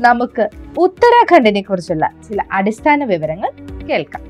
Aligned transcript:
നമുക്ക് 0.00 0.48
ഉത്തരാഖണ്ഡിനെ 0.78 1.62
കുറിച്ചുള്ള 1.62 2.10
ചില 2.28 2.42
അടിസ്ഥാന 2.52 3.04
വിവരങ്ങൾ 3.04 3.50
കേൾക്കാം. 3.90 4.22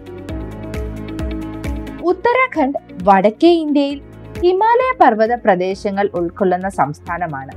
ഉത്തരാഖണ്ഡ് 2.04 2.78
വടക്കേ 3.02 3.48
ഇന്ത്യയിൽ 3.48 4.02
ഹിമാലയ 4.40 5.04
പർവത 5.04 5.34
പ്രദേശങ്ങൾ 5.34 6.10
ഉൾക്കൊള്ളുന്ന 6.14 6.68
സംസ്ഥാനമാണ്. 6.68 7.52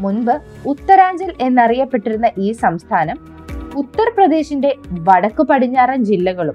മുൻപ് 0.00 0.40
ഉത്തരാഞ്ചൽ 0.66 1.34
എന്നറിയപ്പെട്ടിരുന്ന 1.40 2.30
ഈ 2.38 2.52
സംസ്ഥാനം 2.52 3.18
ഉത്തർപ്രദേശിന്റെ 3.76 4.74
വടക്കു 4.90 5.42
പടിഞ്ഞാറൻ 5.42 6.04
ജില്ലകളും 6.04 6.54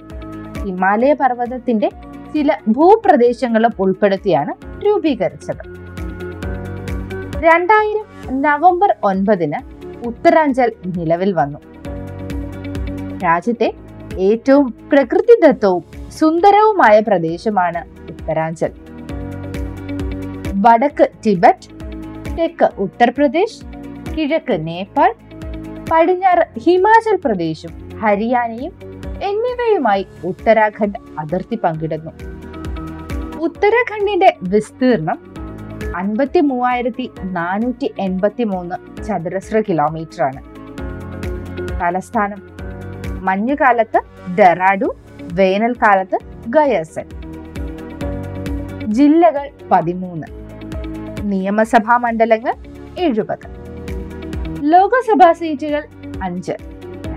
ഹിമാലയ 0.66 1.14
പർവതത്തിന്റെ 1.14 1.89
ചില 2.34 2.53
ഭൂപ്രദേശങ്ങളും 2.67 3.72
ഉൾപ്പെടുത്തിയാണ് 3.80 4.86
രൂപീകരിച്ചത്. 4.86 5.80
രണ്ടായിരം 7.39 8.42
നവംബർ 8.42 8.95
ഒൻപതിന് 9.03 9.78
ഉത്തരാഞ്ചൽ 10.05 10.73
നിലവിൽ 10.97 11.33
വന്നു. 11.33 11.59
രാജ്യത്തെ 13.23 13.73
ഏറ്റവും 14.17 14.73
പ്രകൃതിദത്തവും 14.94 15.83
സുന്ദരവുമായ 16.09 17.00
പ്രദേശമാണ് 17.00 18.11
ഉത്തരാഞ്ചൽ. 18.11 18.72
വടക്ക് 20.53 21.09
ടിബറ്റ് 21.25 21.70
തെക്ക് 22.38 22.70
ഉത്തർപ്രദേശ് 22.77 23.61
കിഴക്ക് 24.17 24.67
നേപ്പാൾ 24.67 25.16
പടിഞ്ഞാറ് 25.92 26.59
ഹിമാചൽ 26.59 27.16
പ്രദേശും 27.25 28.00
ഹരിയാനയും 28.00 28.72
എന്നിവയുമായി 29.23 30.08
ഉത്തരാഖണ്ഡ് 30.23 31.20
അതിർത്തി 31.20 31.55
പങ്കിടുന്നു. 31.55 32.11
ഉത്തരാഖണ്ഡിന്റെ 33.39 34.36
വിസ്തീർണം 34.44 35.28
അൻപത്തി 35.95 36.40
മൂവായിരത്തി 36.40 37.12
നാനൂറ്റി 37.23 37.94
എൺപത്തി 38.00 38.44
മൂന്ന് 38.44 39.04
ചതുരശ്ര 39.04 39.62
കിലോമീറ്റർ 39.62 40.23
ആണ് 40.23 40.44
തലസ്ഥാനം 41.82 42.50
മഞ്ഞുകാലത്ത് 43.26 44.02
ഡെറാഡു 44.40 44.95
വേനൽക്കാലത്ത് 45.34 46.20
ഗയസൻ 46.48 47.06
ജില്ലകൾ 48.88 49.50
പതിമൂന്ന്. 49.72 50.28
നിയമസഭാ 51.22 51.98
മണ്ഡലങ്ങൾ 51.98 52.54
എഴുപത്. 53.00 53.48
ലോകസഭാ 54.62 55.34
സീറ്റുകൾ 55.34 55.84
അഞ്ച്. 56.23 56.52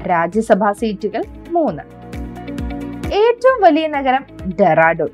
രാജ്യസഭാ 0.08 0.72
സീറ്റുകൾ 0.72 1.24
മൂന്ന്. 1.50 1.82
ഏറ്റവും 3.06 3.62
വലിയ 3.62 3.86
നഗരം 3.86 4.24
ഡെറാഡൂൺ. 4.60 5.08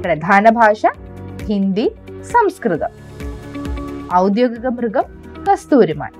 പ്രധാന 0.00 0.48
ഭാഷ 0.48 0.82
ഹിന്ദി 1.44 1.92
സംസ്കൃതം. 2.32 2.92
ഔദ്യോഗിക 4.14 4.66
മൃഗം 4.66 5.04
കസ്തൂരിമാൻ. 5.50 6.12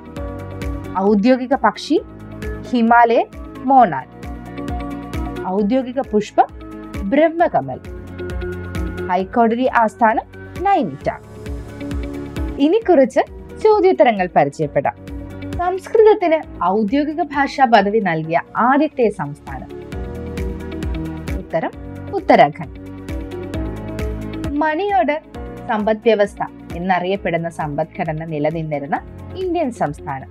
ഔദ്യോഗിക 0.98 1.54
പക്ഷി 1.54 2.02
ഹിമാലയൻ 2.70 3.27
മോണാൽ 3.56 4.06
ഔദ്യോഗിക 5.46 6.00
പുഷ്പം 6.00 6.46
ബ്രഹ്മകമൽ. 7.11 7.80
ഹൈക്കോടതി 9.11 9.66
ആസ്ഥാനം 9.66 10.24
നൈനിറ്റ. 10.62 11.08
ഇനി 12.58 12.78
കുറച്ച് 12.89 13.20
ചോദ്യോത്തരങ്ങൾ 13.64 14.28
പരിചയപ്പെടാം. 14.36 14.96
സംസ്കൃതത്തിന് 15.58 16.64
ഔദ്യോഗിക 16.64 17.22
ഭാഷാ 17.22 17.64
പദവി 17.64 17.98
നൽകിയ 17.98 18.40
ആദ്യത്തെ 18.56 19.08
സംസ്ഥാനം? 19.08 19.70
ഉത്തരം 21.39 21.70
ഉത്തരാഖണ്ഡ്. 22.14 22.80
മണി 24.50 24.92
ഓർഡർ 24.98 25.20
സമ്പദ് 25.68 26.04
വ്യവസ്ഥ 26.04 26.42
എന്നറിയപ്പെടുന്ന 26.77 27.48
സമ്പദ്ഘടന 27.48 28.24
നിലനിന്നിരുന്ന 28.24 28.96
ഇന്ത്യൻ 29.36 29.70
സംസ്ഥാനം. 29.70 30.30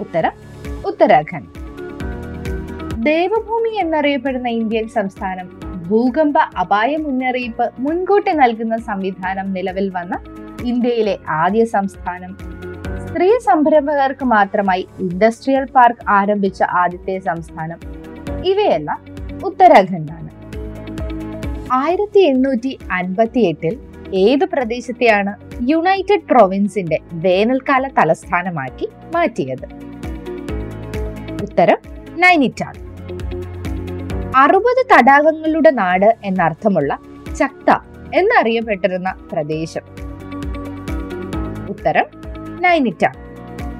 ഉത്തരം 0.00 0.34
ഉത്തരാഖണ്ഡ്. 0.86 1.48
ദേവഭൂമി 3.04 3.72
എന്നറിയപ്പെടുന്ന 3.82 4.48
ഇന്ത്യൻ 4.48 4.88
സംസ്ഥാനം 4.88 5.48
ഭൂകമ്പ 5.88 6.38
അപായ 6.38 6.96
മുന്നറിയിപ്പ് 6.96 7.70
മുൻകൂട്ടി 7.78 8.32
നൽകുന്ന 8.32 8.76
സംവിധാനം 8.76 9.52
നിലവിൽ 9.52 9.90
വന്ന 9.90 10.14
ഇന്ത്യയിലെ 10.64 11.18
ആദ്യ 11.28 11.64
സംസ്ഥാനം. 11.64 12.32
സ്ത്രീ 13.04 13.28
സംരംഭകർക്ക് 13.38 14.24
മാത്രമായി 14.24 14.86
ഇൻഡസ്ട്രിയൽ 15.00 15.64
പാർക്ക് 15.76 16.04
ആരംഭിച്ച 16.08 16.62
ആദ്യത്തെ 16.62 17.18
സംസ്ഥാനം. 17.18 17.78
ഇവയെല്ലാം 18.44 19.00
ഉത്തരാഖണ്ഡാണ്. 19.46 20.30
ആയിരത്തി 21.72 22.20
എണ്ണൂറ്റി 22.20 22.78
അൻപത്തി 22.92 23.38
എട്ടിൽ 23.38 23.78
ഏത് 24.14 24.44
പ്രദേശത്തെയാണ് 24.44 25.34
യുണൈറ്റഡ് 25.70 26.22
പ്രൊവിൻസിന്റെ 26.22 26.98
വേനൽക്കാല 27.12 27.88
തലസ്ഥാനമാക്കി 27.88 28.88
മാറ്റിയത്? 29.14 29.64
ഉത്തരം 31.42 31.76
നൈനിറ്റാൾ. 32.18 32.74
അറുപത് 34.36 34.86
തടാകങ്ങളുടെ 34.94 35.70
നാട് 35.70 36.16
എന്നർത്ഥമുള്ള 36.24 36.98
ചക്ത 37.38 37.78
എന്നറിയപ്പെട്ടിരുന്ന 38.14 39.14
പ്രദേശം. 39.32 39.80
ഉത്തരം 41.70 42.04
Nainital. 42.60 43.12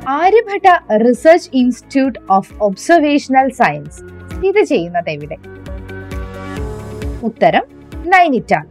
Aryabhatta 0.08 0.94
research 0.94 1.50
institute 1.54 2.18
of 2.30 2.54
observational 2.60 3.50
science 3.50 3.98
സ്ഥിതി 4.36 4.64
ചെയ്യുന്നത് 4.64 5.10
എവിടെ? 5.10 5.36
ഉത്തരം 7.22 7.77
നൈനിറ്റാൾ 8.06 8.66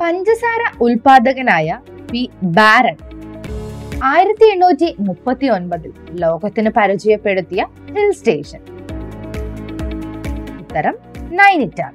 പഞ്ചസാര 0.00 0.62
ഉൽപാദകനായ 0.80 1.78
പി 2.10 2.30
ബാരൺ 2.42 2.96
ആയിരത്തി 4.04 4.44
എണ്ണൂറ്റി 4.44 4.96
മുപ്പത്തി 5.00 5.46
ഒൻപതിൽ 5.46 5.92
ലോകത്തിന് 6.10 6.70
പരിചയപ്പെടുത്തിയ 6.70 7.66
ഹിൽ 7.96 8.12
സ്റ്റേഷൻ. 8.12 8.60
ഉത്തരം 10.60 10.96
നൈനിറ്റാൾ 11.32 11.92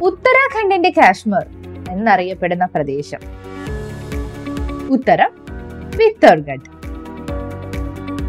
ഉത്തരാഖണ്ഡിന്റെ 0.00 0.90
കാശ്മീർ 0.90 1.46
എന്നറിയപ്പെടുന്ന 1.90 2.66
പ്രദേശം. 2.66 3.20
ഉത്തരം 4.90 5.30
പിത്തോർഗഡ് 5.98 6.68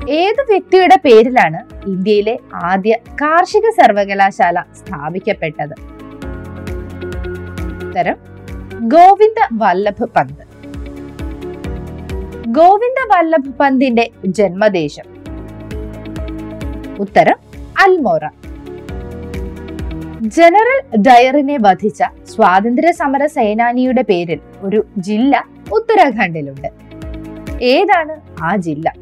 ഏത് 0.09 0.41
വ്യക്തിയുടെ 0.41 0.95
പേരിലാണ് 0.95 1.72
ഇന്ത്യയിലെ 1.88 2.39
ആദ്യ 2.53 2.95
കാർഷിക 3.21 3.69
സർവകലാശാല 3.69 4.63
സ്ഥാപിക്കപ്പെട്ടത്. 4.77 5.75
ഉത്തരം 7.88 8.16
ഗോവിന്ദ 8.88 9.47
വല്ലഭ് 9.53 10.03
പന്ത്. 10.03 10.44
ഗോവിന്ദ 12.47 13.16
വല്ലഭ് 13.16 13.53
പന്തിന്റെ 13.59 14.11
ജന്മദേശം. 14.25 15.03
ഉത്തരം 16.99 17.35
അൽമോറ. 17.83 18.27
ജനറൽ 20.21 20.97
ഡയറിനെ 20.97 21.57
വധിച്ച 21.62 22.03
സ്വാതന്ത്ര്യ 22.24 22.91
സമര 22.91 23.25
സേനാനിയുടെ 23.25 24.01
പേരിൽ 24.01 24.39
ഒരു 24.62 24.85
ജില്ല 24.97 25.47
ഉത്തരാഖണ്ഡിലുണ്ട്. 25.74 26.68
ഏതാണ് 27.62 28.21
ആ 28.41 28.56
ജില്ല? 28.56 28.94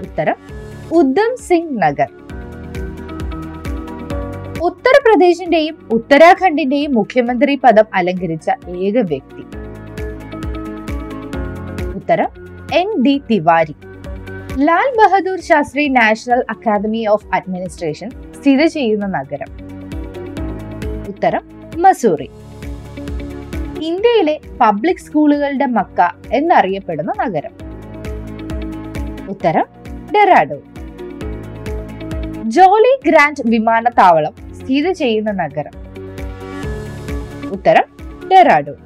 ഉത്തരം 0.00 0.47
ഉദ്ധം 0.92 1.36
സിംഗ് 1.36 1.82
നഗർ. 1.82 2.08
ഉത്തർപ്രദേശിന്റെയും 4.62 5.88
ഉത്തരാഖണ്ഡിന്റെയും 5.92 6.94
മുഖ്യമന്ത്രി 6.94 7.56
പദം 7.56 7.84
അലങ്കരിച്ച 7.94 8.50
ഏക 8.68 8.98
വ്യക്തി. 8.98 9.42
ഉത്തരം 11.88 12.26
N. 12.74 13.02
D. 13.02 13.22
Tiwari. 13.30 13.76
Lal 14.58 14.96
Bahadur 14.96 15.40
Shastri 15.40 15.88
national 15.88 16.44
academy 16.50 17.06
of 17.06 17.26
administration 17.34 18.10
സ്ഥിതി 18.10 18.66
ചെയ്യുന്ന 18.66 19.06
നഗരം. 19.06 19.68
ഉത്തരം 21.08 21.42
മസൂറി. 21.78 22.30
ഇന്ത്യയിലെ 23.82 24.40
പബ്ലിക് 24.60 24.96
സ്കൂളുകളുടെ 24.96 25.66
മക്ക 25.66 26.10
എന്നറിയപ്പെടുന്ന 26.32 27.12
നഗരം. 27.26 27.52
ഉത്തരം 29.28 29.66
ഡെറാഡൂൺ. 30.14 30.67
ജോളി 32.54 32.90
ഗ്രാൻഡ് 33.06 33.42
വിമാനത്താവളം 33.52 34.34
സ്ഥിതി 34.58 34.92
ചെയ്യുന്ന 34.92 35.30
നഗരം. 35.40 35.74
ഉത്തരം 37.52 37.86
ഡെറാഡൂൺ. 38.30 38.78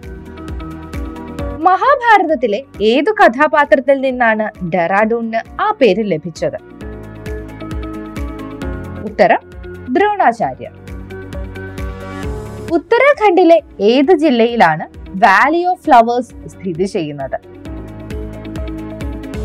മഹാഭാരതത്തിലെ 1.66 2.60
ഏതു 2.82 3.10
കഥാപാത്രത്തിൽ 3.10 4.00
നിന്നാണ് 4.00 4.46
ഡെറാഡൂണിന് 4.74 5.40
ആ 5.60 5.68
പേര് 5.80 6.04
ലഭിച്ചത്? 6.12 6.58
ഉത്തരം 9.10 9.40
ദ്രോണാചാര്യ. 9.94 10.68
ഉത്തരാഖണ്ഡിലെ 12.76 13.60
ഏത് 13.80 14.12
ജില്ലയിലാണ് 14.24 14.84
വാലി 15.24 15.64
ഓഫ് 15.64 15.84
ഫ്ലവേഴ്സ് 15.84 16.34
സ്ഥിതി 16.54 16.84
ചെയ്യുന്നത്? 16.84 17.38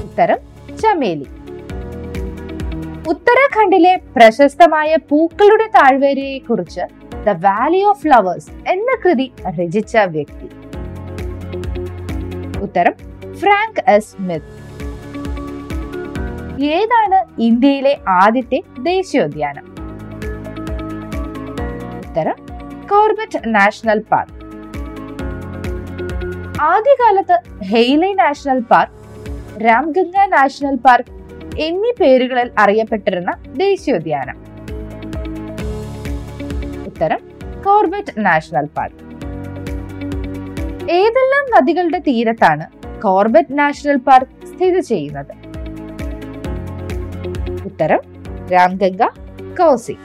ഉത്തരം 0.03 0.39
ചമേലി. 0.83 1.27
ഉത്തരാഖണ്ഡിലെ 3.09 3.99
പ്രശസ്തമായ 4.15 4.95
പൂക്കളുടെ 5.09 5.67
താഴ്വരയെ 5.67 6.37
കുറിച്ച് 6.37 6.81
ദ 7.25 7.29
വാലി 7.29 7.83
ഓഫ് 7.83 8.01
ഫ്ലവേഴ്സ് 8.01 8.49
എന്ന 8.69 8.97
കൃതി 9.05 9.31
രചിച്ച 9.59 9.97
വ്യക്തി. 9.97 10.47
ഉത്തരം 12.59 12.93
ഫ്രാങ്ക് 13.35 13.89
എസ്. 13.89 14.11
സ്മിത്ത്. 14.11 14.51
ഏതാണ് 16.61 17.41
ഇന്ത്യയിലെ 17.41 17.99
ആദ്യത്തെ 18.07 18.61
ദേശീയോദ്യാനം? 18.79 19.65
ഉത്തരം 21.97 22.35
കോർബറ്റ് 22.91 23.39
നാഷണൽ 23.45 23.99
പാർക്ക്. 24.11 24.37
ആദ്യകാലത്ത് 26.61 27.63
Hailey 27.63 28.13
national 28.13 28.59
park 28.59 29.65
Ramganga 29.65 30.17
national 30.27 30.75
park 30.75 31.16
എന്നീ 31.59 31.91
പേരുകളിൽ 31.99 32.51
അറിയപ്പെട്ടിരുന്ന 32.57 33.31
ദേശീയോദ്യാനം. 33.47 34.37
ഉത്തരം 36.85 37.19
കോർബറ്റ് 37.65 38.13
നാഷണൽ 38.17 38.65
പാർക്ക്. 38.65 39.07
ഏതെല്ലാം 40.91 41.45
നദികളുടെ 41.51 41.99
തീരത്താണ് 41.99 42.65
കോർബറ്റ് 43.01 43.59
നാഷണൽ 43.59 43.97
പാർക്ക് 43.97 44.47
സ്ഥിതി 44.47 44.79
ചെയ്യുന്നത്? 44.79 45.33
ഉത്തരം 47.65 47.99
രാംഗംഗ 48.53 49.03
കോസി. 49.59 49.97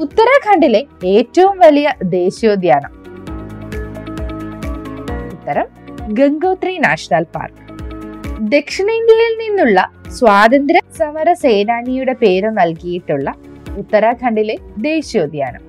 ഉത്തരാഖണ്ഡിലെ 0.00 0.84
ഏറ്റവും 1.04 1.58
വലിയ 1.58 1.94
ദേശീയോദ്യാനം. 2.02 2.90
ഉത്തരം 5.32 5.66
ഗംഗോത്രി 6.08 6.78
നാഷണൽ 6.78 7.26
പാർക്ക്. 7.34 7.65
ദക്ഷിണേന്ത്യയിൽ 8.40 9.38
നിന്നുള്ള 9.38 9.90
സ്വാതന്ത്ര്യ 10.08 10.80
സമര 10.98 11.32
സേനാനിയുടെ 11.32 12.12
പേര് 12.12 12.46
നൽകിയിട്ടുള്ള 12.46 13.34
ഉത്തരാഖണ്ഡിലെ 13.76 14.56
ദേശീയോദ്യാനം. 14.78 15.62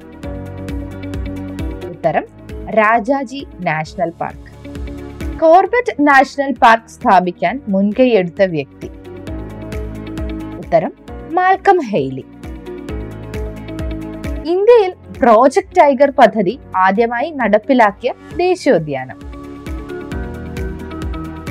ഉത്തരം 1.89 2.25
Rajaji 2.69 3.47
national 3.59 4.09
park. 4.09 4.51
Corbett 5.39 5.95
national 5.99 6.51
park 6.51 6.89
സ്ഥാപിക്കാൻ 6.89 7.61
മുൻകൈയെടുത്ത 7.67 8.43
വ്യക്തി. 8.43 8.89
ഉത്തരം 10.57 10.93
മാൽക്കം 11.31 11.79
ഹെയ്ലി. 11.81 12.25
ഇന്ത്യയിൽ 14.45 14.93
പ്രോജക്ട് 15.21 15.79
ടൈഗർ 15.79 16.09
പദ്ധതി 16.09 16.59
ആദ്യമായി 16.75 17.31
നടപ്പിലാക്കിയ 17.31 18.13
ദേശീയോദ്യാനം. 18.37 19.17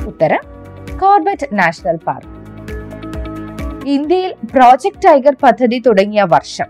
ഉത്തരം 0.07 0.56
കോർബറ്റ് 1.01 1.47
നാഷണൽ 1.53 1.95
പാർക്ക്. 1.95 2.33
ഇന്ത്യയിൽ 3.87 4.33
പ്രോജക്ട് 4.53 5.01
ടൈഗർ 5.05 5.35
പദ്ധതി 5.43 5.79
തുടങ്ങിയ 5.79 6.23
വർഷം. 6.23 6.65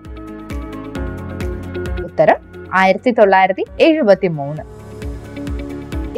ഉത്തരം 2.04 2.36
ആയിരത്തി 2.74 3.12
തൊള്ളായിരത്തി 3.12 3.66
എഴുപത്തി 3.80 4.28
മൂന്ന് 4.28 4.64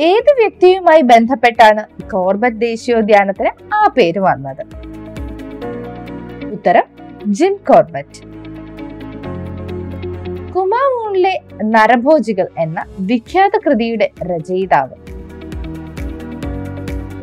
ഏത് 0.01 0.31
വ്യക്തിയുമായി 0.39 1.01
ബന്ധപ്പെട്ടാണ് 1.01 2.09
കോർബറ്റ് 2.09 2.61
ദേശീയോദ്യാനത്തിന് 2.61 3.73
ആ 3.73 3.87
പേര് 3.97 4.19
വന്നത്? 4.19 4.63
ഉത്തരം 6.51 6.83
ജിം 7.25 7.53
കോർബറ്റ്. 7.53 8.21
കുമാവൂണിലെ 10.51 11.39
നരഭോജികൾ 11.63 12.47
എന്ന 12.57 12.85
വിഖ്യാത 12.99 13.51
കൃതിയുടെ 13.65 14.11
രചയിതാവ്. 14.23 14.95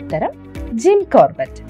ഉത്തരം 0.02 0.45
ജിം 0.82 1.02
കോർബറ്റ്. 1.14 1.60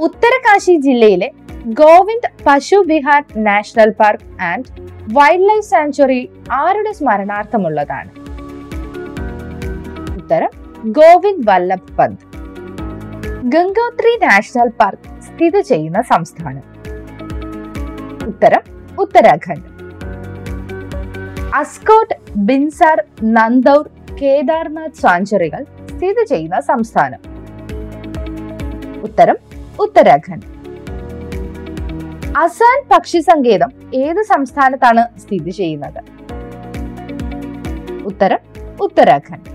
ഉത്തരകാശി 0.00 0.74
ജില്ലയിലെ 0.76 1.30
Govind 1.66 2.30
Pashu 2.46 2.76
Vihar 2.76 3.24
national 3.36 3.90
park 3.90 4.42
and 4.42 4.64
wildlife 5.48 5.64
sanctuary 5.64 6.30
ആരുടെ 6.52 6.92
സ്മരണാർത്ഥമുള്ളതാണ്? 6.92 8.10
ഉത്തരം 10.20 10.50
ഗോവിന്ദ് 10.84 11.50
വല്ലഭ് 11.50 11.96
പന്ത്. 11.98 12.24
ഗംഗോത്രി 13.54 14.16
നാഷണൽ 14.26 14.68
പാർക്ക് 14.68 15.20
സ്ഥിതി 15.20 15.60
ചെയ്യുന്ന 15.60 16.02
സംസ്ഥാനം. 16.02 16.64
ഉത്തരം 18.26 18.62
ഉത്തരാഖണ്ഡ്. 18.98 19.68
അസ്കോട്ട് 21.54 22.14
ബിൻസാർ 22.36 23.04
നന്ദൌർ 23.22 23.88
കേദാർനാഥ് 24.22 25.00
സാഞ്ചുറികൾ 25.02 25.64
സ്ഥിതി 25.96 26.24
ചെയ്യുന്ന 26.24 26.60
സംസ്ഥാനം. 26.60 27.27
ഉത്തരം 29.02 29.36
ഉത്തരാഖണ്ഡ്. 29.80 30.58
അസാൻ 32.38 32.84
പക്ഷി 32.90 33.20
സങ്കേതം 33.20 33.72
ഏത് 33.94 34.22
സംസ്ഥാനത്താണ് 34.22 35.20
സ്ഥിതി 35.20 35.50
ചെയ്യുന്നത്? 35.50 36.00
ഉത്തരം 38.04 38.38
ഉത്തരാഖണ്ഡ്. 38.80 39.50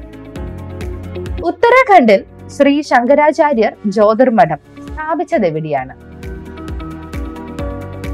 ഉത്തരാഖണ്ഡിൽ 1.41 2.23
ശ്രീ 2.47 2.81
ശങ്കരാചാര്യർ 2.81 3.73
ജ്യോതിർമഠം 3.87 4.57
സ്ഥാപിച്ചത് 4.83 5.45
എവിടെയാണ് 5.45 5.93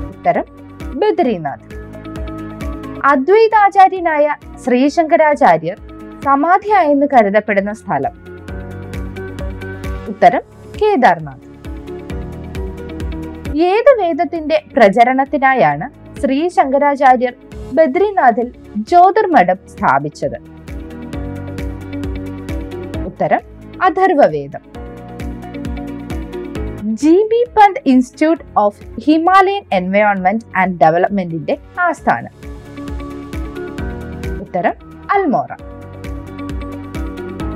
ഉത്തരം 0.07 0.45
ബദ്രീനാഥ്. 0.99 1.79
അദ്വൈതാചാര്യനായ 3.05 4.35
ശ്രീശങ്കരാചാര്യർ 4.65 5.77
സമാധിയായെന്ന് 6.25 7.07
കരുതപ്പെടുന്ന 7.13 7.73
സ്ഥലം. 7.73 8.11
ഉത്തരം 10.09 10.58
കേദാർനാഥ്. 10.81 11.49
ഏത് 13.57 14.01
വേദത്തിന്റെ 14.01 14.63
പ്രചരണത്തിനായാണ് 14.77 16.19
ശ്രീ 16.19 16.47
ശങ്കരാചാര്യർ 16.47 17.33
ബദ്രിനാഥിൽ 17.73 18.53
ജ്യോതിർമഠം 18.77 19.55
സ്ഥാപിച്ചത്? 19.67 20.37
ഉത്തരം 23.05 23.39
Atharvaveda. 23.83 24.59
G 26.95 27.27
B 27.31 27.45
Pant 27.57 27.79
institute 27.85 28.43
of 28.57 28.85
Himalayan 28.99 29.63
environment 29.73 30.57
and 30.57 30.79
ഡെവലപ്മെന്റിന്റെ 30.79 31.57
ആസ്ഥാനം. 31.79 32.31
ഉത്തരം 34.41 34.73
അൽമോറ. 35.13 35.55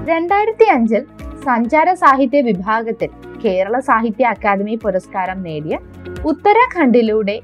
രണ്ടായിരത്തി 0.07 0.63
അഞ്ചിൽ 0.63 1.05
സഞ്ചാര 1.45 1.93
സാഹിത്യ 1.93 2.41
വിഭാഗത്തിൽ 2.41 3.09
കേരള 3.45 3.79
സാഹിത്യ 3.79 4.25
അക്കാദമി 4.25 4.79
പുരസ്കാരം 4.83 5.43
നേടിയ 5.43 5.79
ഉത്തരാഖണ്ഡിലൂടെ 6.25 7.39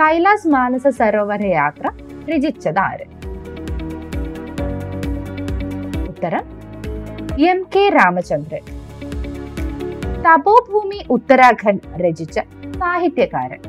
കൈലാസ് 0.00 0.48
മാനസ 0.48 0.88
സരോവര 0.88 1.46
യാത്ര 1.46 1.90
രചിച്ചതാര്? 2.30 3.06
ഉത്തരം 6.08 6.44
എം 7.40 7.66
കെ 7.76 7.88
രാമചന്ദ്രൻ. 7.88 8.64
തപോഭൂമി 10.22 11.04
ഉത്തരാഖണ്ഡ് 11.10 12.00
രചിച്ച 12.00 12.40
സാഹിത്യകാരൻ. 12.78 13.60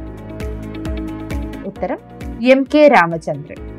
ഉത്തരം 1.66 1.98
എം 2.44 2.66
കെ 2.76 2.88
രാമചന്ദ്രൻ. 2.88 3.74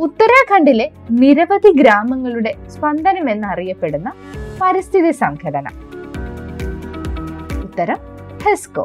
ഉത്തരാഖണ്ഡിലെ 0.00 0.90
നിരവധി 1.10 1.72
ഗ്രാമങ്ങളുടെ 1.72 2.54
സ്പന്ദനം 2.66 3.30
എന്നറിയപ്പെടുന്ന 3.30 4.12
പരിസ്ഥിതി 4.62 5.10
സംഘടന. 5.10 5.66
ഉത്തരം 7.64 7.98
ഹെസ്കോ. 8.44 8.84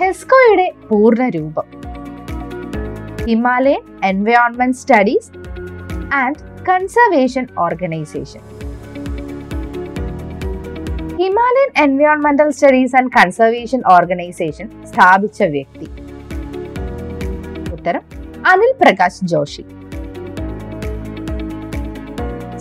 ഹെസ്കോയുടെ 0.00 0.72
പൂർണ 0.88 1.28
രൂപം 1.28 1.68
Himalayan 3.24 3.82
environment 4.04 4.76
studies 4.76 5.30
and 6.14 6.64
conservation 6.64 7.46
organisation 7.58 8.40
Himalayan 11.16 11.70
എൻവയോൺമെന്റൽ 11.82 12.50
studies 12.50 12.96
and 12.96 13.10
conservation 13.12 13.82
organisation 13.92 14.84
സ്ഥാപിച്ച 14.84 15.42
വ്യക്തി. 15.42 15.88
ഉത്തരം 17.72 18.02
അനിൽ 18.46 18.74
പ്രകാശ് 18.80 19.24
ജോഷി. 19.24 19.64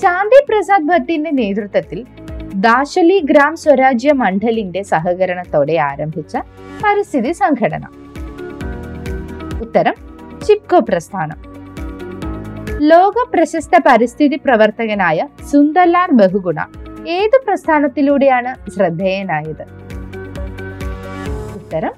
ചാന്തി 0.04 0.46
പ്രസാദ് 0.50 0.84
ഭട്ടിന്റെ 0.84 1.32
നേതൃത്വത്തിൽ 1.32 2.06
ദാശലി 2.56 3.20
ഗ്രാം 3.20 3.56
സ്വരാജ്യ 3.56 4.12
മണ്ഡലിന്റെ 4.14 4.84
സഹകരണത്തോടെ 4.84 5.76
ആരംഭിച്ച 5.76 6.38
പരിസ്ഥിതി 6.86 7.32
സംഘടന. 7.32 7.84
ഉത്തരം 9.62 9.94
ചിപ്കോ 10.48 10.80
പ്രസ്ഥാനം. 10.80 11.40
ലോക 12.80 13.14
പ്രശസ്ത 13.34 13.80
പരിസ്ഥിതി 13.86 14.36
പ്രവർത്തകനായ 14.36 15.28
സുന്ദർലാൽ 15.52 16.12
ബഹുഗുണ 16.12 16.60
ഏത് 17.08 17.42
പ്രസ്ഥാനത്തിലൂടെയാണ് 17.48 18.70
ശ്രദ്ധേയനായത്? 18.70 19.66
ഉത്തരം 21.56 21.94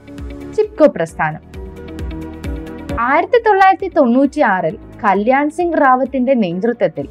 ചിപ്കോ 0.54 0.86
പ്രസ്ഥാനം. 0.96 1.42
ആയിരത്തി 3.00 3.42
തൊള്ളായിരത്തി 3.48 3.88
തൊണ്ണൂറ്റി 3.88 4.42
ആറിൽ 4.42 4.78
കല്യാൺ 5.04 5.50
സിംഗ് 5.50 5.78
റാവത്തിന്റെ 5.78 6.34
നേതൃത്വത്തിൽ 6.34 7.08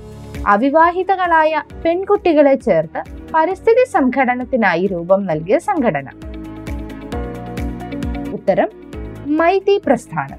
അവിവാഹിതകളായ 0.48 1.62
പെൺകുട്ടികളെ 1.84 2.54
ചേർത്ത് 2.54 3.02
പരിസ്ഥിതി 3.34 3.84
സംഘടനത്തിനായി 3.90 4.86
രൂപം 4.86 5.26
നൽകിയ 5.26 5.58
സംഘടന. 5.58 6.08
ഉത്തരം 8.32 8.68
മൈതി 9.26 9.82
പ്രസ്ഥാനം. 9.86 10.38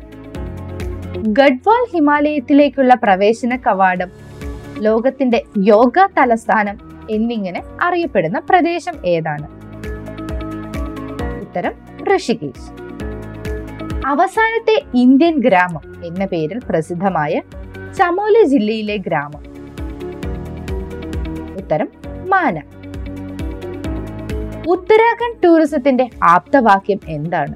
ഗഡ്വാൾ 1.18 1.86
ഹിമാലയത്തിലേക്കുള്ള 1.94 2.94
പ്രവേശന 2.94 3.56
കവാടം 3.56 4.12
ലോകത്തിന്റെ 4.82 5.44
യോഗ 5.58 6.08
തലസ്ഥാനം 6.18 6.78
എന്നിങ്ങനെ 7.10 7.64
അറിയപ്പെടുന്ന 7.82 8.40
പ്രദേശം 8.40 9.06
ഏതാണ്? 9.06 9.48
ഉത്തരം 11.42 11.74
ഋഷികേശ്. 12.16 12.70
അവസാനത്തെ 14.06 14.82
ഇന്ത്യൻ 14.96 15.36
ഗ്രാമം 15.40 16.06
എന്ന 16.06 16.26
പേരിൽ 16.26 16.62
പ്രസിദ്ധമായ 16.70 17.42
ചമോലി 17.98 18.44
ജില്ലയിലെ 18.44 18.98
ഗ്രാമം. 18.98 19.55
ഉത്തരം 21.66 21.90
മാന. 22.30 22.62
ഉത്തരാഖണ്ഡ് 24.68 25.44
ടൂറിസത്തിന്റെ 25.44 26.10
ആപ്തവാക്യം 26.24 27.00
എന്താണ്? 27.08 27.56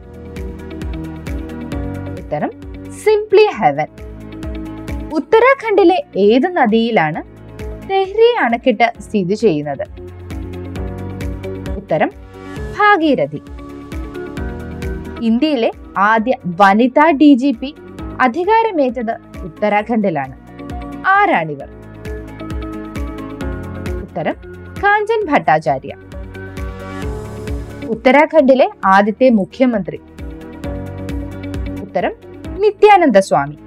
ഉത്തരം 2.20 2.51
സിംപ്ലി 3.04 3.46
ഹെവൻ 3.58 3.86
ഉത്തരാഖണ്ഡിലെ 5.13 6.04
ഏത് 6.18 6.48
നദിയിലാണ് 6.56 7.24
തെഹ്രി 7.92 8.36
അണക്കെട്ട് 8.42 8.94
സ്ഥിതി 9.01 9.34
ചെയ്യുന്നത്? 9.34 9.86
ഉത്തരം 11.78 12.12
ഭാഗീരഥി. 12.80 13.42
ഇന്ത്യയിലെ 15.22 15.72
ആദ്യ 15.98 16.34
വനിതാ 16.46 17.12
ഡി 17.12 17.34
ജി 17.34 17.51
പി 17.51 17.75
അധികാരമേറ്റത് 18.22 19.16
ഉത്തരാഖണ്ഡിലാണ്. 19.44 20.36
ആരാണിവർ? 21.08 21.78
ഉത്തരം 24.10 24.36
കാഞ്ചൻ 24.84 25.22
ഭട്ടാചാര്യ. 25.32 25.94
ഉത്തരാഖണ്ഡിലെ 27.88 28.70
ആദ്യത്തെ 28.86 29.30
മുഖ്യമന്ത്രി. 29.30 30.00
ഉത്തരം 31.82 32.13
നിത്യാനന്ദ 32.63 33.20
സ്വാമി. 33.20 33.58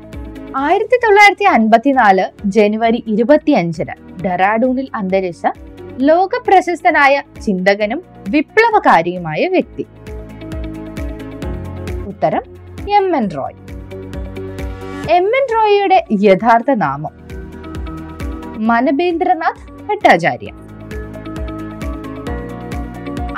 ആയിരത്തി 0.57 0.97
തൊള്ളായിരത്തി 1.05 1.45
അൻപത്തിനാല് 1.45 2.25
ജനുവരി 2.47 3.05
ഇരുപത്തിയഞ്ചിന് 3.07 3.95
ഡെറാഡൂണിൽ 4.25 4.89
അന്തരിച്ച 4.95 5.47
ലോക 5.99 6.31
പ്രശസ്തനായ 6.47 7.23
ചിന്തകനും 7.47 8.03
വിപ്ലവകാരിയുമായ 8.29 9.49
വ്യക്തി. 9.49 9.87
ഉത്തരം 12.07 12.45
M 12.99 13.17
N 13.17 13.29
Roy. 13.37 13.59
M 15.19 15.29
N 15.39 15.47
റോയിയുടെ 15.55 16.05
യഥാർത്ഥ 16.23 16.71
നാമം 16.71 17.15
മനബേന്ദ്രനാഥ് 18.71 19.72
ഭട്ടാചാര്യ. 19.93 20.51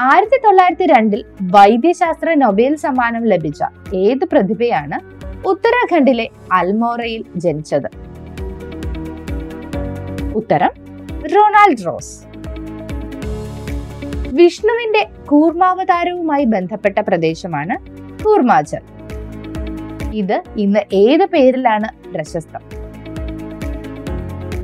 ആയിരത്തി 0.00 0.38
തൊള്ളായിരത്തി 0.44 0.86
രണ്ടിൽ 0.86 1.24
വൈദ്യശാസ്ത്ര 1.42 2.34
നൊബേൽ 2.34 2.76
സമ്മാനം 2.76 3.24
ലഭിച്ച 3.24 3.62
ഏത് 3.94 4.24
പ്രതിഭയാണ് 4.24 4.96
ഉത്തരാഖണ്ഡിലെ 5.48 6.26
അൽമോറയിൽ 6.52 7.24
ജനിച്ചത്? 7.36 7.88
ഉത്തരം 10.36 10.72
റൊണാൾഡ് 11.34 11.84
റോസ്. 11.86 12.14
വിഷ്ണുവിന്റെ 14.38 15.06
കൂർമാവതാരവുമായി 15.26 16.44
ബന്ധപ്പെട്ട 16.44 16.98
പ്രദേശമാണ് 16.98 17.76
കൂർമാചൽ 18.24 18.82
ഇത് 20.14 20.42
ഇന്ന് 20.56 20.82
ഏത് 20.92 21.24
പേരിലാണ് 21.24 21.88
പ്രശസ്തം? 22.14 22.62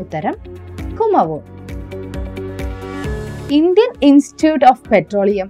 ഉത്തരം 0.00 0.36
Kumaon 0.98 1.42
Indian 3.56 3.90
institute 4.08 4.64
of 4.70 4.82
petroleum 4.90 5.48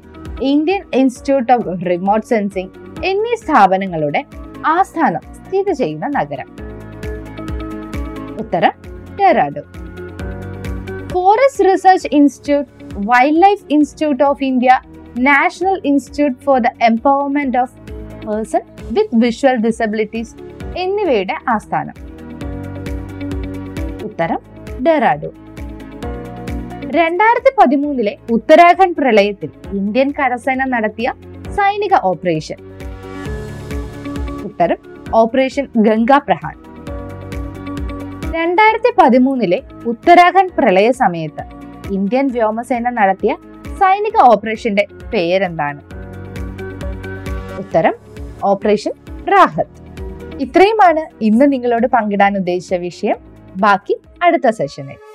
Indian 0.51 0.83
institute 0.99 1.53
of 1.55 1.73
remote 1.91 2.27
sensing 2.27 2.71
എന്നീ 3.09 3.35
സ്ഥാപനങ്ങളുടെ 3.43 4.21
ആസ്ഥാനം 4.75 5.23
സ്ഥിതി 5.39 5.73
ചെയ്യുന്ന 5.81 6.07
നഗരം. 6.19 6.49
ഉത്തരം 8.43 8.75
Dehradun 9.19 9.63
forest 11.13 11.67
research 11.71 12.09
institute 12.19 12.71
wildlife 13.43 13.65
institute 13.77 14.25
of 14.31 14.45
India 14.51 14.71
national 15.29 15.77
institute 15.91 16.39
for 16.47 16.59
the 16.59 16.73
empowerment 16.89 17.59
of 17.59 17.77
person 18.27 18.65
with 18.97 19.21
visual 19.25 19.57
disabilities 19.67 20.35
എന്നിവയുടെ 20.77 21.37
ആസ്ഥാനം. 21.55 21.97
ഉത്തരം 24.09 24.41
ഡെറാഡൂൺ. 24.89 25.37
രണ്ടായിരത്തി 26.97 27.51
പതിമൂന്നിലെ 27.59 28.17
ഉത്തരാഖണ്ഡ് 28.31 28.97
പ്രളയത്തിൽ 28.97 29.51
ഇന്ത്യൻ 29.73 30.09
കരസേന 30.11 30.65
നടത്തിയ 30.65 31.13
സൈനിക 31.51 31.95
ഓപ്പറേഷൻ. 31.95 32.57
ഉത്തരം 34.45 34.77
ഓപ്പറേഷൻ 35.15 35.69
ഗംഗാ 35.77 36.19
പ്രഹാൻ. 36.19 36.57
രണ്ടായിരത്തി 38.35 38.91
പതിമൂന്നിലെ 39.03 39.63
ഉത്തരാഖണ്ഡ് 39.87 40.53
പ്രളയ 40.53 40.91
സമയത്ത് 40.91 41.45
ഇന്ത്യൻ 41.93 42.27
വ്യോമസേന 42.27 42.91
നടത്തിയ 42.91 43.37
സൈനിക 43.81 44.17
ഓപ്പറേഷന്റെ 44.23 44.87
പേരെന്താണ്? 45.15 45.81
ഉത്തരം 47.59 47.95
ഓപ്പറേഷൻ 48.45 48.93
റാഹത്ത്. 49.33 49.79
ഇത്രയുമാണ് 50.43 51.25
ഇന്ന് 51.25 51.53
നിങ്ങളോട് 51.53 51.87
പങ്കിടാൻ 51.87 52.37
ഉദ്ദേശിച്ച 52.37 52.75
വിഷയം. 52.75 53.17
ബാക്കി 53.57 54.01
അടുത്ത 54.23 54.51
സെഷനിൽ. 54.51 55.10